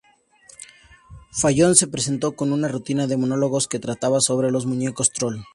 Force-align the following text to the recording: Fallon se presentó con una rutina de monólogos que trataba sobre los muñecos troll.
Fallon 1.31 1.75
se 1.75 1.85
presentó 1.85 2.35
con 2.35 2.53
una 2.53 2.67
rutina 2.67 3.05
de 3.05 3.17
monólogos 3.17 3.67
que 3.67 3.77
trataba 3.77 4.19
sobre 4.19 4.49
los 4.49 4.65
muñecos 4.65 5.11
troll. 5.13 5.37